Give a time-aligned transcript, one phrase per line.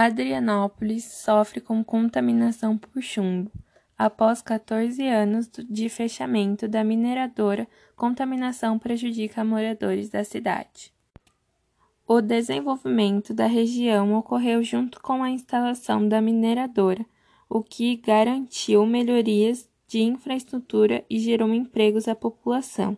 [0.00, 3.50] Adrianópolis sofre com contaminação por chumbo.
[3.98, 10.92] Após 14 anos de fechamento da mineradora, contaminação prejudica moradores da cidade.
[12.06, 17.04] O desenvolvimento da região ocorreu junto com a instalação da mineradora,
[17.50, 22.96] o que garantiu melhorias de infraestrutura e gerou empregos à população,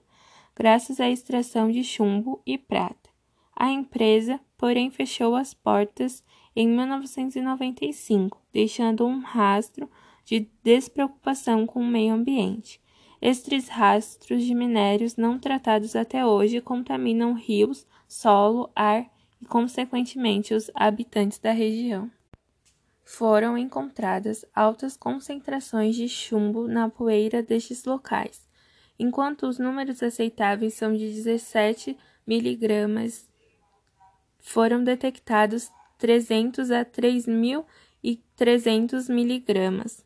[0.55, 3.09] graças à extração de chumbo e prata.
[3.57, 6.23] A empresa, porém, fechou as portas
[6.55, 9.91] em 1995, deixando um rastro
[10.23, 12.79] de despreocupação com o meio ambiente.
[13.23, 19.11] Estes rastros de minérios não tratados até hoje contaminam rios, solo, ar
[19.41, 22.11] e, consequentemente, os habitantes da região.
[23.03, 28.47] Foram encontradas altas concentrações de chumbo na poeira destes locais,
[28.99, 31.97] enquanto os números aceitáveis são de 17
[32.27, 33.30] miligramas,
[34.41, 40.05] foram detectados 300 a 3.300 miligramas.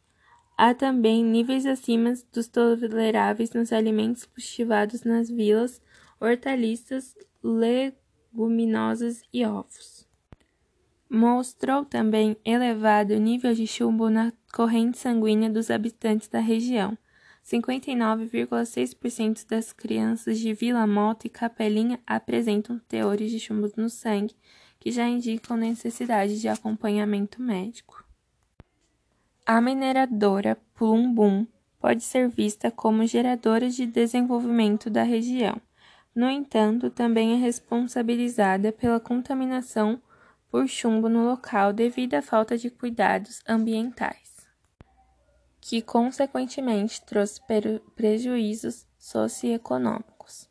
[0.56, 5.82] Há também níveis acima dos toleráveis nos alimentos cultivados nas vilas,
[6.20, 10.06] hortaliças, leguminosas e ovos.
[11.10, 16.96] Mostrou também elevado nível de chumbo na corrente sanguínea dos habitantes da região.
[17.44, 24.34] 59,6% das crianças de Vila Mota e Capelinha apresentam teores de chumbo no sangue
[24.80, 28.02] que já indicam necessidade de acompanhamento médico.
[29.46, 31.46] A mineradora Plumbum
[31.78, 35.60] pode ser vista como geradora de desenvolvimento da região.
[36.14, 40.00] No entanto, também é responsabilizada pela contaminação
[40.50, 44.33] por chumbo no local devido à falta de cuidados ambientais,
[45.66, 47.40] que consequentemente trouxe
[47.96, 50.46] prejuízos socioeconômicos.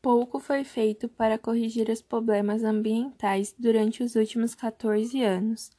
[0.00, 5.70] Pouco foi feito para corrigir os problemas ambientais durante os últimos 14 anos.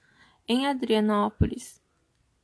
[0.47, 1.81] Em Adrianópolis,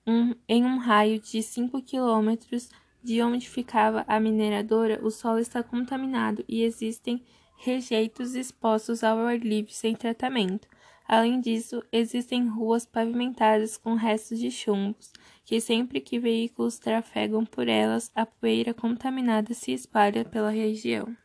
[0.06, 2.72] um, em um raio de 5 quilômetros
[3.04, 7.24] de onde ficava a mineradora, o solo está contaminado e existem
[7.56, 10.68] rejeitos expostos ao ar livre sem tratamento.
[11.12, 15.12] Além disso, existem ruas pavimentadas com restos de chumbos,
[15.44, 21.18] que sempre que veículos trafegam por elas, a poeira contaminada se espalha pela região.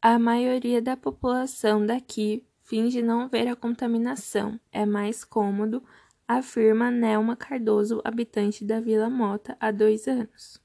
[0.00, 4.60] A maioria da população daqui finge não ver a contaminação.
[4.70, 5.82] É mais cômodo,
[6.28, 10.62] afirma Nelma Cardoso, habitante da Vila Mota, há dois anos.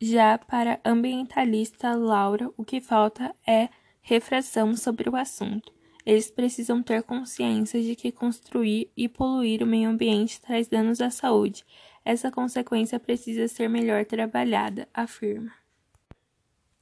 [0.00, 3.70] Já para ambientalista Laura, o que falta é
[4.02, 5.81] refração sobre o assunto.
[6.04, 11.10] Eles precisam ter consciência de que construir e poluir o meio ambiente traz danos à
[11.10, 11.64] saúde.
[12.04, 15.52] Essa consequência precisa ser melhor trabalhada, afirma.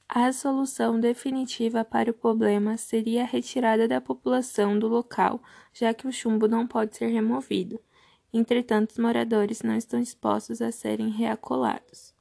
[0.09, 6.05] A solução definitiva para o problema seria a retirada da população do local, já que
[6.05, 7.79] o chumbo não pode ser removido.
[8.33, 12.13] Entretanto, os moradores não estão dispostos a serem reacolados.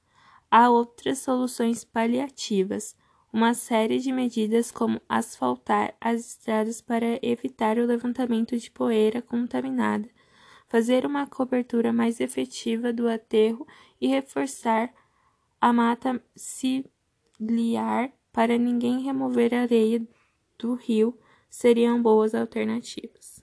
[0.51, 2.95] Há outras soluções paliativas,
[3.33, 10.09] uma série de medidas como asfaltar as estradas para evitar o levantamento de poeira contaminada,
[10.69, 13.67] fazer uma cobertura mais efetiva do aterro
[14.01, 14.93] e reforçar
[15.61, 16.91] a mata civil
[17.41, 20.07] liar para ninguém remover areia
[20.59, 23.40] do rio seriam boas alternativas.